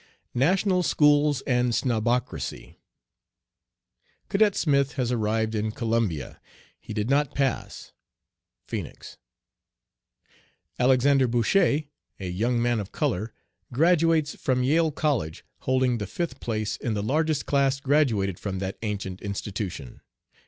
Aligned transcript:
"NATIONAL 0.33 0.81
SCHOOLS 0.81 1.41
AND 1.41 1.75
SNOBOCRACY. 1.75 2.75
"'Cadet 4.29 4.55
Smith 4.55 4.93
has 4.93 5.11
arrived 5.11 5.53
in 5.53 5.69
Columbia. 5.71 6.41
He 6.79 6.91
did 6.91 7.07
not 7.07 7.35
"pass."' 7.35 7.91
Phoenix 8.65 9.19
"'Alexander 10.79 11.27
Bouchet, 11.27 11.91
a 12.19 12.27
young 12.27 12.59
man 12.59 12.79
of 12.79 12.91
color, 12.91 13.31
graduates 13.71 14.33
from 14.33 14.63
Yale 14.63 14.89
College, 14.89 15.45
holding 15.59 15.99
the 15.99 16.07
fifth 16.07 16.39
place 16.39 16.77
in 16.77 16.95
the 16.95 17.03
largest 17.03 17.45
class 17.45 17.79
graduated 17.79 18.39
from 18.39 18.57
that 18.57 18.79
ancient 18.81 19.21
institution.' 19.21 20.01